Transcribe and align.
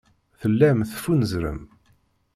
Tellam 0.39 0.79
teffunzrem. 0.89 1.61